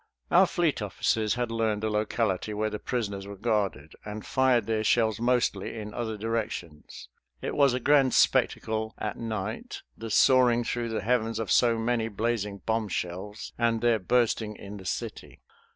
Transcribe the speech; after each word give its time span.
Our 0.31 0.47
fleet 0.47 0.81
officers 0.81 1.35
had 1.35 1.51
learned 1.51 1.83
the 1.83 1.89
locality 1.91 2.55
where 2.55 2.71
the 2.71 2.79
prisoners 2.79 3.27
were 3.27 3.35
guarded, 3.35 3.93
and 4.03 4.25
fired 4.25 4.65
their 4.65 4.83
shells 4.83 5.19
mostly 5.19 5.77
in 5.77 5.93
other 5.93 6.17
directions. 6.17 7.07
It 7.39 7.53
was 7.55 7.75
a 7.75 7.79
grand 7.79 8.15
spectacle 8.15 8.95
at 8.97 9.19
night 9.19 9.83
the 9.95 10.09
soaring 10.09 10.63
through 10.63 10.89
the 10.89 11.01
heavens 11.01 11.37
of 11.37 11.51
so 11.51 11.77
many 11.77 12.07
blazing 12.07 12.63
bombshells 12.65 13.53
and 13.59 13.79
their 13.81 13.99
bursting 13.99 14.55
in 14.55 14.77
the 14.77 14.85
city. 14.85 15.39